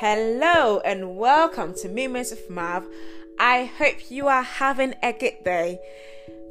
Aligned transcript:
Hello 0.00 0.78
and 0.78 1.18
welcome 1.18 1.74
to 1.74 1.86
Moments 1.86 2.32
of 2.32 2.48
Mav. 2.48 2.86
I 3.38 3.66
hope 3.66 4.10
you 4.10 4.28
are 4.28 4.42
having 4.42 4.94
a 5.02 5.12
good 5.12 5.44
day. 5.44 5.78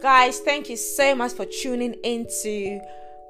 Guys, 0.03 0.39
thank 0.39 0.69
you 0.69 0.77
so 0.77 1.15
much 1.15 1.31
for 1.31 1.47
tuning 1.47 1.95
into 2.03 2.79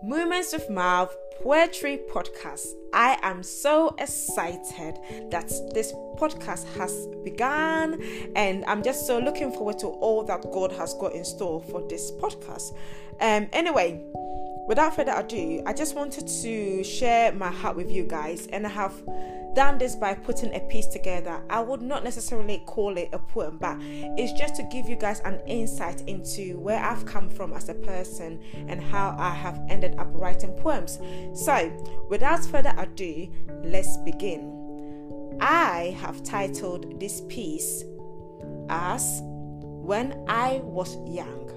Moments 0.03 0.51
of 0.51 0.69
Mav 0.69 1.15
Poetry 1.41 2.01
Podcast. 2.11 2.65
I 2.93 3.17
am 3.21 3.43
so 3.43 3.95
excited 3.97 4.99
that 5.31 5.47
this 5.73 5.93
podcast 6.17 6.65
has 6.75 7.07
begun, 7.23 8.03
and 8.35 8.65
I'm 8.65 8.83
just 8.83 9.07
so 9.07 9.19
looking 9.19 9.53
forward 9.53 9.79
to 9.79 9.87
all 9.87 10.25
that 10.25 10.41
God 10.51 10.73
has 10.73 10.95
got 10.95 11.13
in 11.13 11.23
store 11.23 11.61
for 11.61 11.87
this 11.87 12.11
podcast. 12.11 12.75
Um, 13.21 13.47
anyway, 13.53 14.03
without 14.67 14.97
further 14.97 15.13
ado, 15.15 15.63
I 15.65 15.71
just 15.71 15.95
wanted 15.95 16.27
to 16.27 16.83
share 16.83 17.31
my 17.31 17.49
heart 17.49 17.77
with 17.77 17.89
you 17.89 18.03
guys, 18.03 18.47
and 18.47 18.67
I 18.67 18.69
have 18.69 19.01
done 19.59 19.77
this 19.77 19.93
by 19.93 20.13
putting 20.13 20.55
a 20.55 20.59
piece 20.61 20.85
together. 20.85 21.41
I 21.49 21.59
would 21.59 21.81
not 21.81 22.01
necessarily 22.01 22.63
call 22.65 22.95
it 22.95 23.09
a 23.11 23.19
poem, 23.19 23.57
but 23.57 23.75
it's 23.81 24.31
just 24.39 24.55
to 24.55 24.63
give 24.71 24.87
you 24.87 24.95
guys 24.95 25.19
an 25.25 25.41
insight 25.45 25.99
into 26.07 26.57
where 26.59 26.81
I've 26.81 27.05
come 27.05 27.29
from 27.29 27.51
as 27.51 27.67
a 27.67 27.73
person 27.73 28.41
and 28.69 28.81
how 28.81 29.17
I 29.19 29.31
have 29.31 29.59
ended 29.67 29.99
up 29.99 30.07
writing 30.13 30.53
poems. 30.53 30.97
So, 31.33 31.69
without 32.07 32.45
further 32.45 32.73
ado, 32.77 33.29
let's 33.65 33.97
begin. 33.97 35.37
I 35.41 35.97
have 35.99 36.23
titled 36.23 36.97
this 36.97 37.21
piece 37.27 37.83
as 38.69 39.19
When 39.23 40.23
I 40.29 40.61
Was 40.63 40.95
Young. 41.05 41.47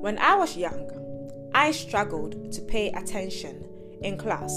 When 0.00 0.16
I 0.18 0.36
was 0.36 0.56
young, 0.56 1.50
I 1.52 1.72
struggled 1.72 2.52
to 2.52 2.60
pay 2.60 2.92
attention 2.92 3.64
in 4.00 4.16
class. 4.16 4.52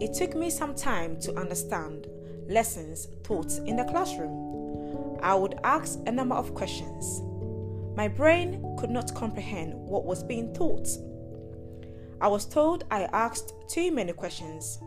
It 0.00 0.14
took 0.14 0.34
me 0.34 0.48
some 0.48 0.74
time 0.74 1.20
to 1.20 1.38
understand 1.38 2.06
lessons 2.48 3.06
taught 3.22 3.52
in 3.66 3.76
the 3.76 3.84
classroom. 3.84 5.18
I 5.22 5.34
would 5.34 5.60
ask 5.62 5.98
a 6.06 6.10
number 6.10 6.34
of 6.34 6.54
questions. 6.54 7.20
My 7.96 8.08
brain 8.08 8.76
could 8.78 8.88
not 8.88 9.14
comprehend 9.14 9.74
what 9.74 10.06
was 10.06 10.24
being 10.24 10.54
taught. 10.54 10.88
I 12.18 12.28
was 12.28 12.46
told 12.46 12.84
I 12.90 13.02
asked 13.12 13.52
too 13.68 13.92
many 13.92 14.14
questions. 14.14 14.78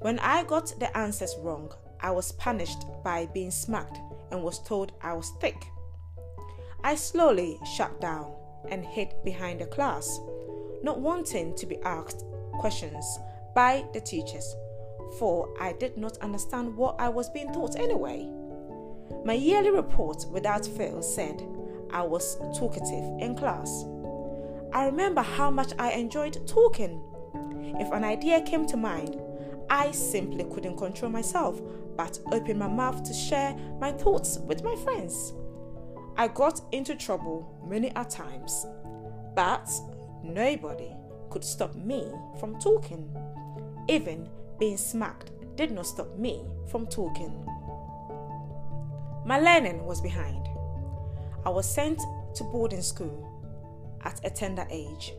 When 0.00 0.18
I 0.18 0.42
got 0.42 0.74
the 0.80 0.96
answers 0.96 1.36
wrong, 1.38 1.72
I 2.00 2.10
was 2.10 2.32
punished 2.32 2.82
by 3.04 3.26
being 3.26 3.52
smacked 3.52 3.98
and 4.32 4.42
was 4.42 4.58
told 4.64 4.90
I 5.00 5.12
was 5.12 5.30
thick. 5.40 5.66
I 6.82 6.96
slowly 6.96 7.60
shut 7.76 8.00
down 8.00 8.32
and 8.70 8.84
hid 8.84 9.14
behind 9.24 9.60
the 9.60 9.66
class, 9.66 10.18
not 10.82 11.00
wanting 11.00 11.54
to 11.54 11.66
be 11.66 11.80
asked 11.82 12.24
questions 12.58 13.20
by 13.54 13.84
the 13.92 14.00
teachers, 14.00 14.54
for 15.18 15.48
I 15.60 15.72
did 15.72 15.96
not 15.96 16.18
understand 16.18 16.76
what 16.76 16.96
I 16.98 17.08
was 17.08 17.30
being 17.30 17.52
taught 17.52 17.76
anyway. 17.76 18.28
My 19.24 19.34
yearly 19.34 19.70
report, 19.70 20.26
without 20.30 20.66
fail, 20.66 21.02
said 21.02 21.42
I 21.90 22.02
was 22.02 22.36
talkative 22.58 23.20
in 23.20 23.36
class. 23.36 23.84
I 24.72 24.84
remember 24.86 25.22
how 25.22 25.50
much 25.50 25.72
I 25.78 25.92
enjoyed 25.92 26.46
talking. 26.46 27.02
If 27.80 27.90
an 27.92 28.04
idea 28.04 28.42
came 28.42 28.66
to 28.66 28.76
mind, 28.76 29.20
I 29.70 29.90
simply 29.92 30.44
couldn't 30.44 30.76
control 30.76 31.10
myself 31.10 31.60
but 31.98 32.20
opened 32.32 32.60
my 32.60 32.68
mouth 32.68 33.02
to 33.02 33.12
share 33.12 33.54
my 33.80 33.90
thoughts 33.90 34.38
with 34.38 34.62
my 34.62 34.74
friends. 34.76 35.34
I 36.16 36.28
got 36.28 36.60
into 36.70 36.94
trouble 36.94 37.60
many 37.68 37.88
a 37.96 38.04
times, 38.04 38.66
but 39.34 39.68
nobody 40.22 40.92
could 41.28 41.44
stop 41.44 41.74
me 41.74 42.10
from 42.38 42.58
talking. 42.60 43.10
Even 43.88 44.28
being 44.58 44.76
smacked 44.76 45.32
did 45.56 45.70
not 45.70 45.86
stop 45.86 46.14
me 46.18 46.44
from 46.70 46.86
talking. 46.86 47.32
My 49.24 49.38
learning 49.40 49.84
was 49.86 50.02
behind. 50.02 50.46
I 51.46 51.48
was 51.48 51.68
sent 51.68 51.98
to 52.34 52.44
boarding 52.44 52.82
school 52.82 53.26
at 54.04 54.20
a 54.24 54.30
tender 54.30 54.66
age. 54.70 55.14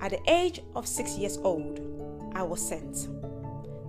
At 0.00 0.12
the 0.12 0.20
age 0.26 0.62
of 0.74 0.88
six 0.88 1.18
years 1.18 1.36
old, 1.38 1.80
I 2.34 2.42
was 2.42 2.66
sent. 2.66 3.08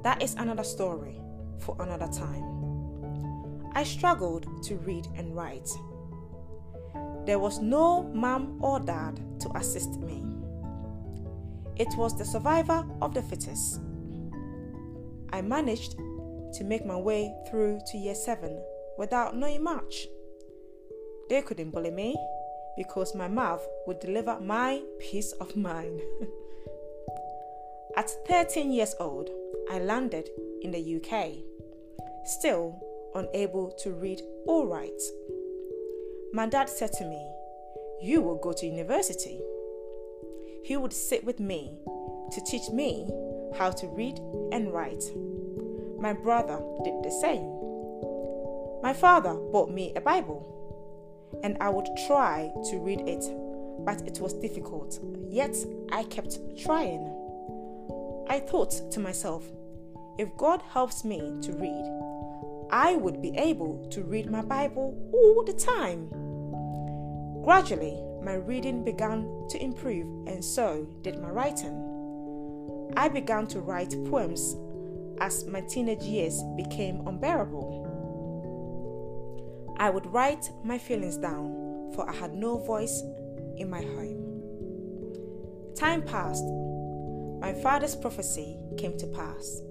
That 0.03 0.21
is 0.21 0.35
another 0.35 0.65
story 0.65 1.21
for 1.59 1.77
another 1.79 2.11
time. 2.11 3.71
I 3.73 3.83
struggled 3.83 4.45
to 4.65 4.75
read 4.79 5.07
and 5.15 5.33
write. 5.33 5.69
There 7.25 7.39
was 7.39 7.59
no 7.59 8.03
mom 8.13 8.59
or 8.61 8.81
dad 8.81 9.21
to 9.39 9.57
assist 9.57 9.97
me. 10.01 10.23
It 11.77 11.87
was 11.97 12.17
the 12.17 12.25
survivor 12.25 12.85
of 13.01 13.13
the 13.13 13.21
fittest. 13.21 13.79
I 15.33 15.41
managed 15.41 15.97
to 15.97 16.63
make 16.63 16.85
my 16.85 16.95
way 16.95 17.33
through 17.49 17.81
to 17.87 17.97
year 17.97 18.13
7 18.13 18.63
without 18.99 19.35
knowing 19.35 19.63
much. 19.63 20.07
They 21.27 21.41
couldn't 21.41 21.71
bully 21.71 21.89
me 21.89 22.15
because 22.77 23.15
my 23.15 23.27
mouth 23.27 23.65
would 23.87 23.99
deliver 23.99 24.39
my 24.39 24.83
peace 24.99 25.31
of 25.41 25.55
mind. 25.55 25.99
At 27.97 28.11
13 28.27 28.71
years 28.71 28.93
old, 28.99 29.31
I 29.71 29.79
landed 29.79 30.29
in 30.61 30.69
the 30.69 30.97
UK, 30.97 31.31
still 32.25 32.79
unable 33.15 33.71
to 33.79 33.91
read 33.91 34.21
or 34.45 34.67
write. 34.67 35.01
My 36.31 36.45
dad 36.45 36.69
said 36.69 36.93
to 36.93 37.05
me, 37.05 37.27
You 38.03 38.21
will 38.21 38.37
go 38.37 38.53
to 38.53 38.67
university. 38.67 39.41
He 40.63 40.77
would 40.77 40.93
sit 40.93 41.23
with 41.23 41.39
me 41.39 41.75
to 42.33 42.41
teach 42.41 42.69
me 42.69 43.09
how 43.57 43.71
to 43.71 43.87
read 43.87 44.19
and 44.51 44.73
write. 44.73 45.03
My 45.99 46.13
brother 46.13 46.59
did 46.83 47.03
the 47.03 47.11
same. 47.21 47.49
My 48.81 48.93
father 48.93 49.33
bought 49.33 49.71
me 49.71 49.93
a 49.95 50.01
Bible, 50.01 51.39
and 51.43 51.57
I 51.61 51.69
would 51.69 51.87
try 52.07 52.51
to 52.69 52.79
read 52.79 53.01
it, 53.07 53.23
but 53.85 54.01
it 54.01 54.19
was 54.19 54.33
difficult, 54.33 54.99
yet 55.29 55.55
I 55.91 56.03
kept 56.03 56.37
trying. 56.59 57.07
I 58.27 58.39
thought 58.39 58.91
to 58.91 58.99
myself, 58.99 59.45
if 60.17 60.35
God 60.37 60.61
helps 60.73 61.03
me 61.03 61.19
to 61.41 61.53
read, 61.53 62.69
I 62.71 62.95
would 62.95 63.21
be 63.21 63.35
able 63.37 63.87
to 63.91 64.03
read 64.03 64.29
my 64.29 64.41
Bible 64.41 64.97
all 65.13 65.43
the 65.43 65.53
time. 65.53 66.09
Gradually, 67.43 67.97
my 68.21 68.35
reading 68.35 68.83
began 68.83 69.47
to 69.49 69.61
improve, 69.61 70.27
and 70.27 70.43
so 70.43 70.87
did 71.01 71.19
my 71.19 71.29
writing. 71.29 71.92
I 72.95 73.09
began 73.09 73.47
to 73.47 73.59
write 73.59 73.95
poems 74.09 74.55
as 75.19 75.45
my 75.45 75.61
teenage 75.61 76.03
years 76.03 76.41
became 76.55 77.07
unbearable. 77.07 77.89
I 79.77 79.89
would 79.89 80.05
write 80.07 80.51
my 80.63 80.77
feelings 80.77 81.17
down, 81.17 81.91
for 81.95 82.09
I 82.09 82.13
had 82.13 82.33
no 82.33 82.57
voice 82.57 83.01
in 83.57 83.69
my 83.69 83.81
home. 83.81 84.19
Time 85.75 86.03
passed. 86.03 86.45
My 87.41 87.53
father's 87.61 87.95
prophecy 87.95 88.57
came 88.77 88.97
to 88.97 89.07
pass. 89.07 89.61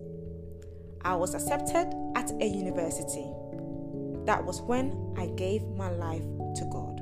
I 1.02 1.14
was 1.16 1.34
accepted 1.34 1.92
at 2.16 2.30
a 2.40 2.46
university. 2.46 3.26
That 4.26 4.44
was 4.44 4.60
when 4.60 5.14
I 5.16 5.26
gave 5.26 5.62
my 5.68 5.90
life 5.90 6.22
to 6.56 6.64
God. 6.70 7.00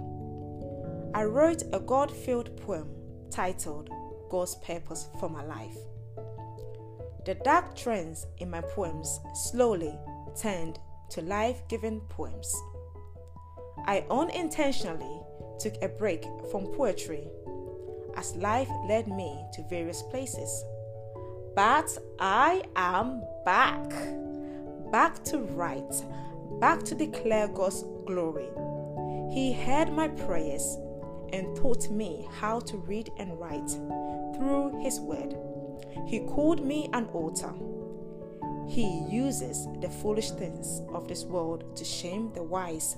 I 1.14 1.24
wrote 1.24 1.62
a 1.72 1.80
God 1.80 2.10
filled 2.10 2.56
poem 2.58 2.88
titled 3.30 3.90
God's 4.30 4.54
Purpose 4.56 5.08
for 5.18 5.28
My 5.28 5.42
Life. 5.44 5.76
The 7.30 7.36
dark 7.44 7.76
trends 7.76 8.26
in 8.38 8.50
my 8.50 8.60
poems 8.60 9.20
slowly 9.34 9.96
turned 10.36 10.80
to 11.10 11.22
life 11.22 11.62
giving 11.68 12.00
poems. 12.08 12.52
I 13.86 14.04
unintentionally 14.10 15.20
took 15.60 15.80
a 15.80 15.90
break 15.90 16.24
from 16.50 16.66
poetry 16.72 17.28
as 18.16 18.34
life 18.34 18.68
led 18.88 19.06
me 19.06 19.46
to 19.52 19.62
various 19.70 20.02
places. 20.02 20.64
But 21.54 21.96
I 22.18 22.64
am 22.74 23.22
back, 23.44 23.88
back 24.90 25.22
to 25.26 25.38
write, 25.38 26.02
back 26.58 26.82
to 26.82 26.96
declare 26.96 27.46
God's 27.46 27.84
glory. 28.06 28.48
He 29.32 29.52
heard 29.52 29.92
my 29.92 30.08
prayers 30.08 30.78
and 31.32 31.56
taught 31.56 31.92
me 31.92 32.26
how 32.40 32.58
to 32.58 32.76
read 32.76 33.08
and 33.20 33.38
write 33.38 33.70
through 34.34 34.80
His 34.82 34.98
Word. 34.98 35.36
He 36.06 36.20
called 36.20 36.64
me 36.64 36.88
an 36.92 37.06
author. 37.12 37.54
He 38.68 39.04
uses 39.10 39.66
the 39.80 39.88
foolish 39.88 40.30
things 40.30 40.82
of 40.92 41.08
this 41.08 41.24
world 41.24 41.76
to 41.76 41.84
shame 41.84 42.32
the 42.34 42.42
wise. 42.42 42.96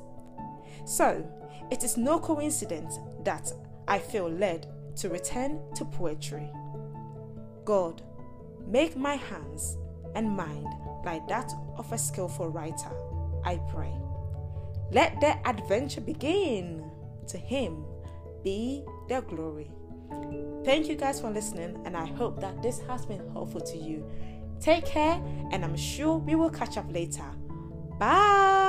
So, 0.85 1.25
it 1.71 1.85
is 1.85 1.97
no 1.97 2.19
coincidence 2.19 2.99
that 3.25 3.53
I 3.89 3.99
feel 3.99 4.29
led 4.29 4.67
to 4.97 5.09
return 5.09 5.61
to 5.77 5.85
poetry. 5.85 6.51
God, 7.65 8.03
make 8.67 8.97
my 8.97 9.15
hands 9.15 9.79
and 10.15 10.37
mind 10.37 10.69
like 11.05 11.27
that 11.29 11.53
of 11.77 11.91
a 11.93 11.99
skillful 11.99 12.49
writer, 12.49 12.91
I 13.45 13.57
pray. 13.71 13.93
Let 14.91 15.21
the 15.21 15.37
adventure 15.49 16.01
begin. 16.01 16.91
To 17.29 17.39
Him 17.39 17.85
be 18.43 18.85
the 19.09 19.23
glory. 19.23 19.71
Thank 20.65 20.89
you 20.89 20.97
guys 20.97 21.21
for 21.21 21.31
listening, 21.31 21.81
and 21.85 21.97
I 21.97 22.07
hope 22.07 22.41
that 22.41 22.63
this 22.63 22.81
has 22.89 23.05
been 23.05 23.29
helpful 23.33 23.61
to 23.61 23.79
you. 23.79 24.09
Take 24.61 24.87
care, 24.87 25.21
and 25.51 25.65
I'm 25.65 25.77
sure 25.77 26.19
we 26.19 26.35
will 26.35 26.51
catch 26.51 26.77
up 26.77 26.93
later. 26.93 27.25
Bye. 27.99 28.62